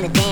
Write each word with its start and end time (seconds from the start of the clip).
Yo, 0.00 0.08
give 0.08 0.16
me 0.16 0.16
something 0.16 0.22
dance 0.22 0.29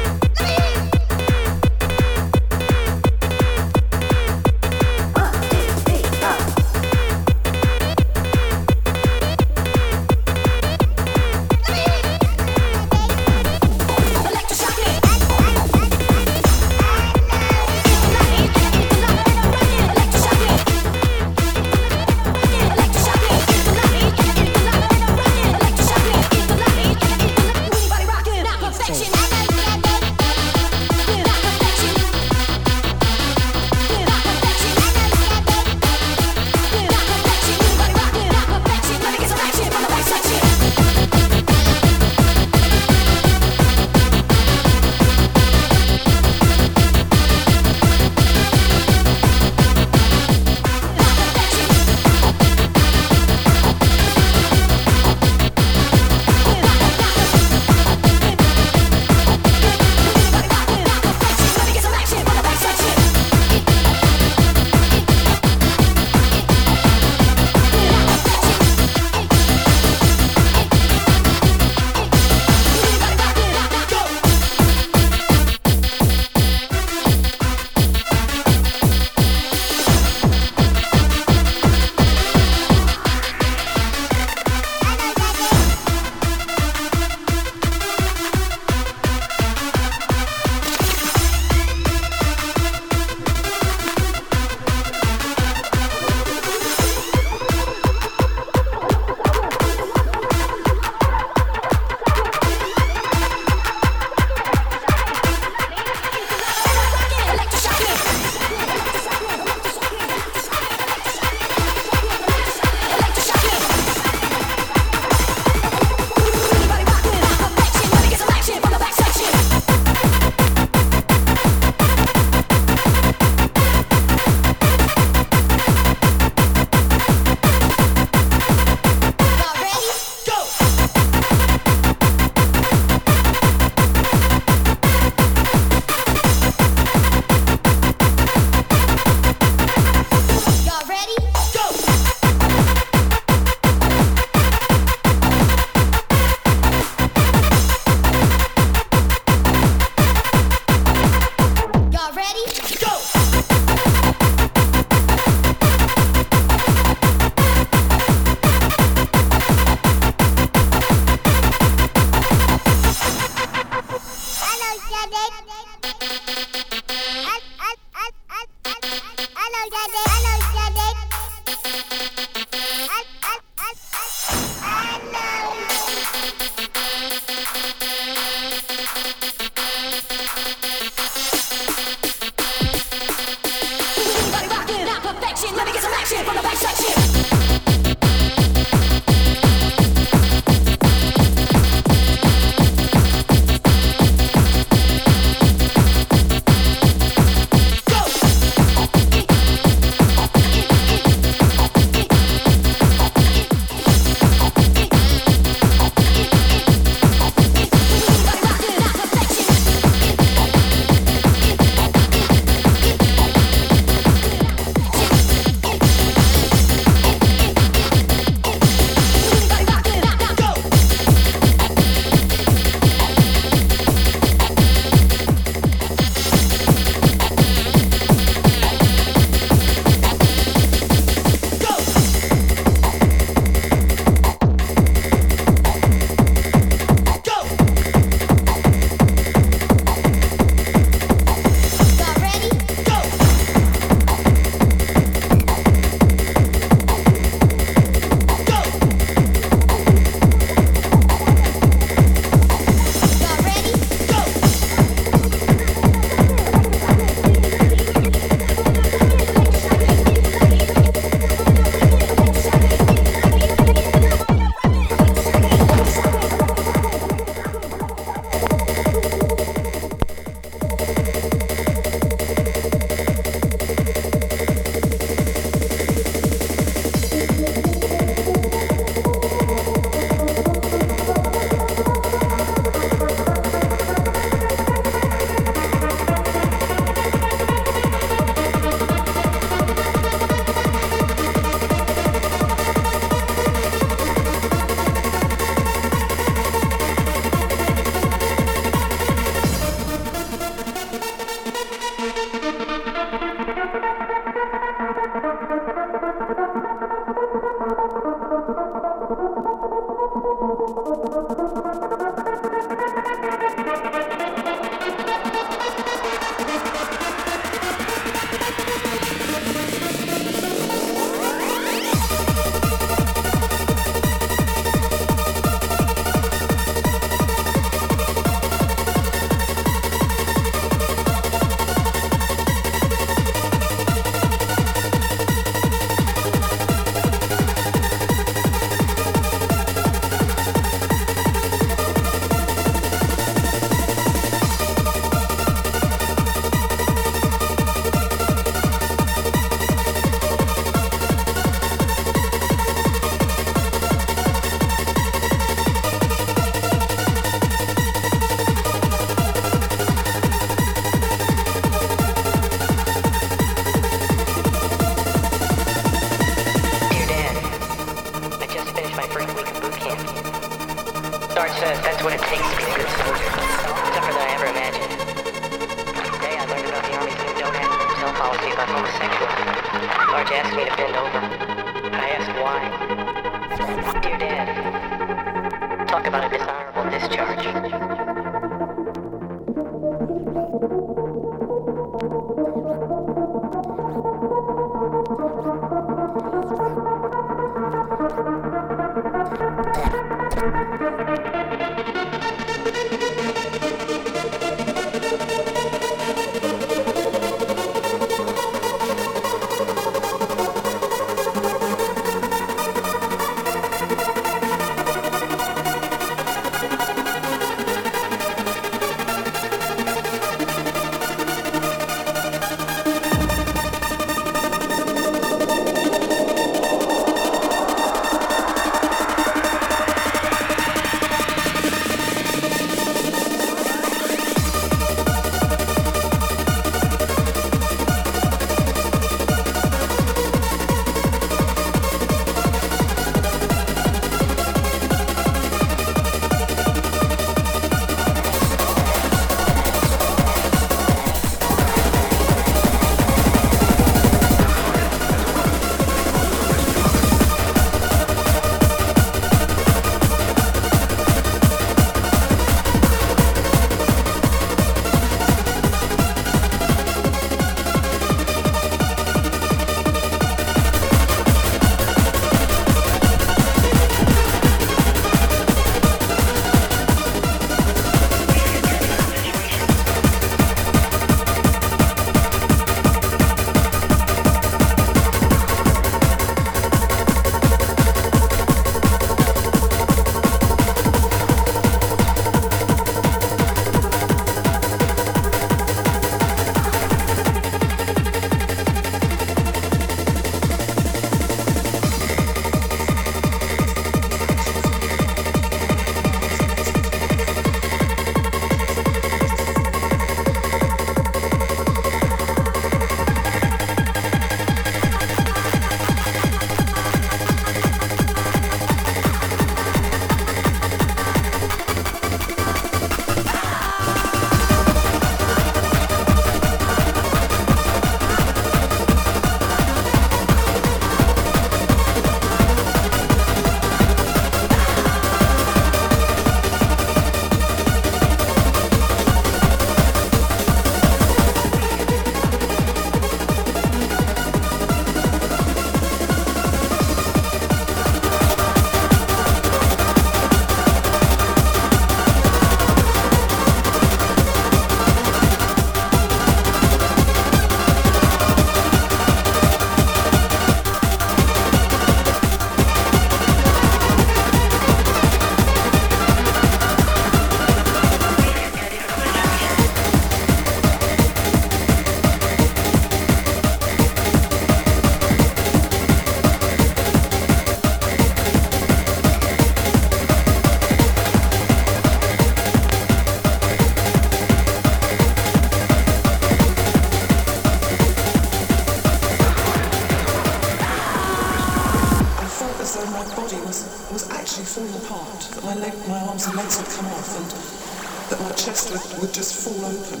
chocolate 598.72 599.00
would 599.00 599.12
just 599.12 599.34
fall 599.44 599.64
open. 599.64 600.00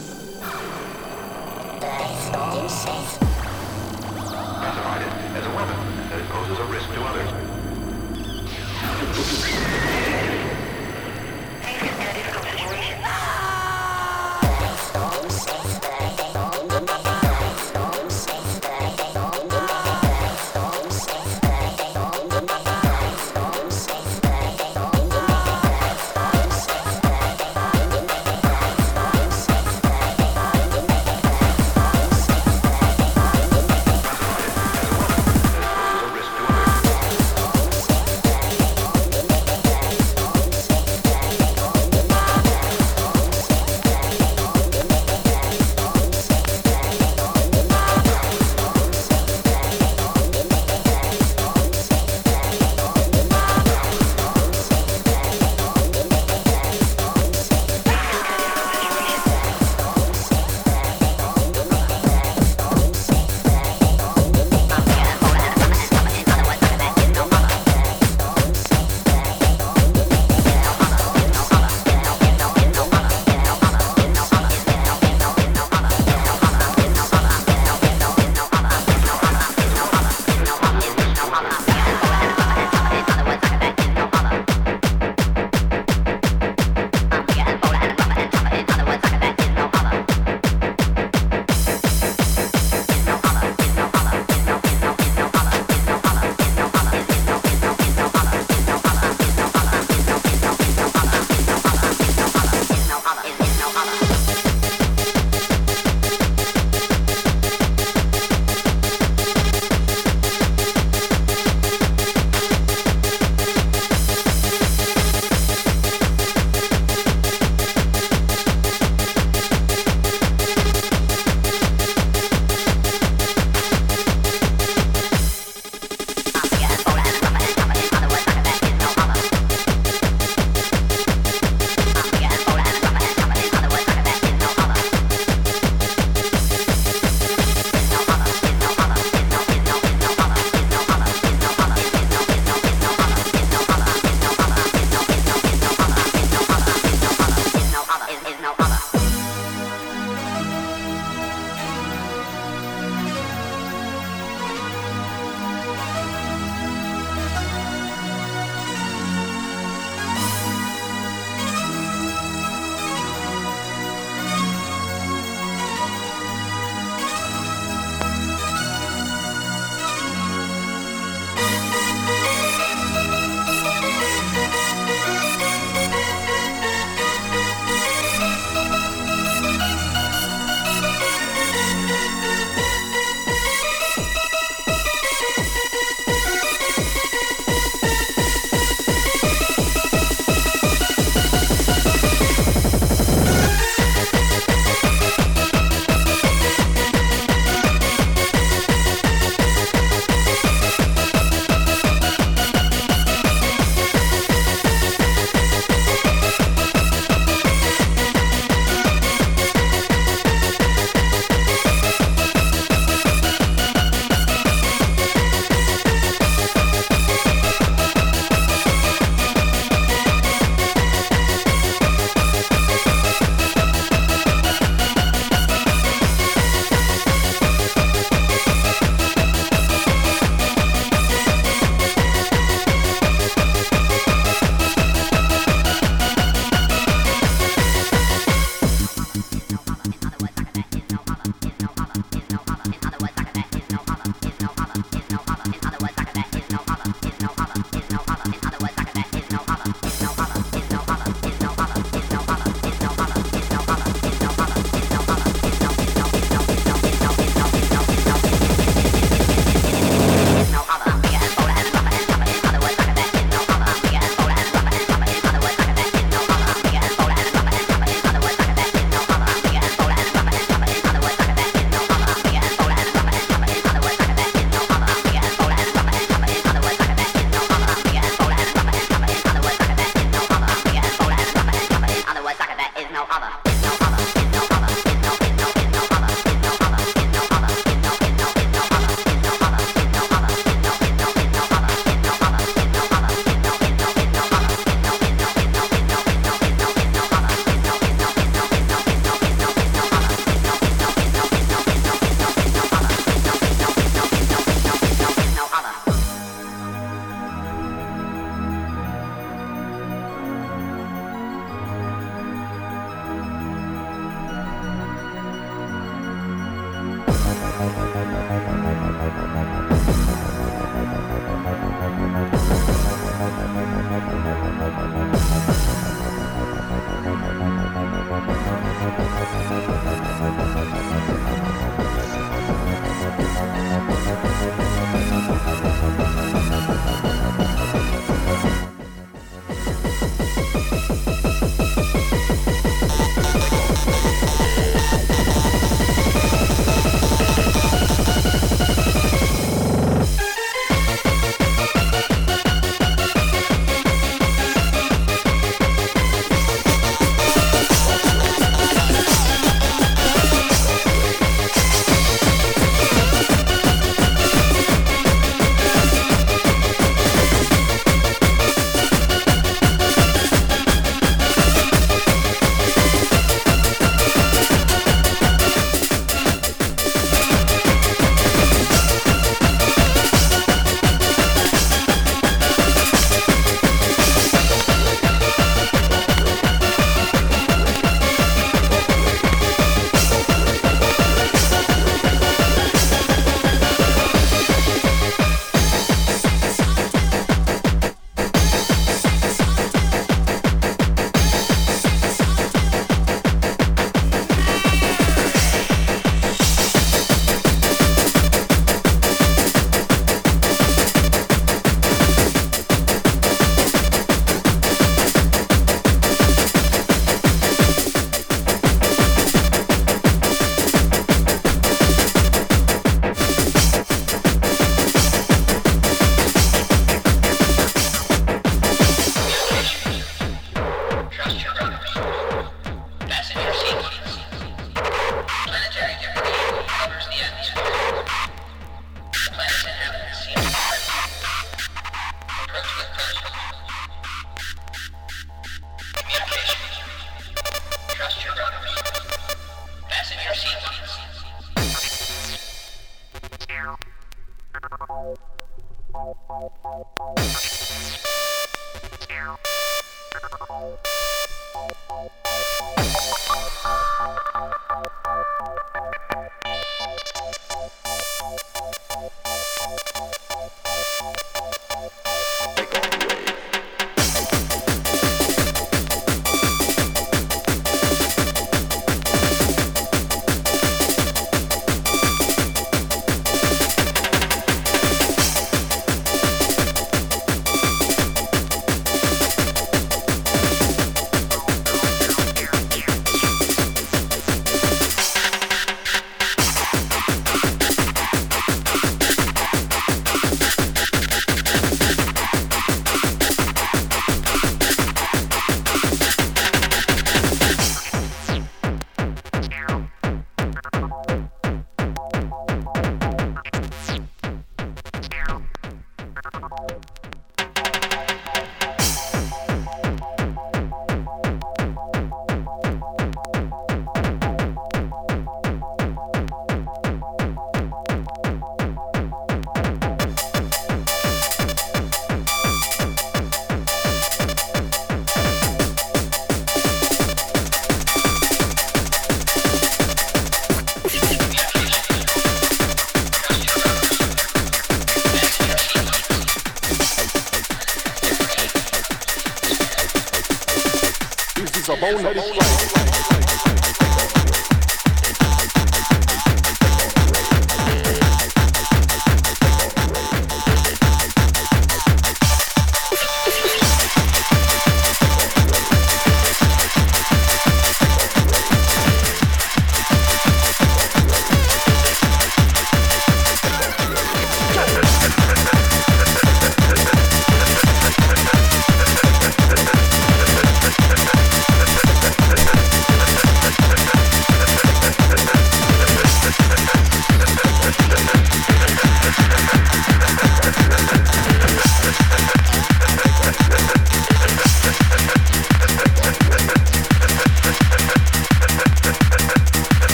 Safe. 2.68 3.22
As 5.34 5.46
a 5.46 5.50
weapon 5.54 5.76
that 6.08 6.22
poses 6.30 6.58
a 6.58 6.64
risk 6.64 6.88
to 6.94 7.02
others. 7.02 7.30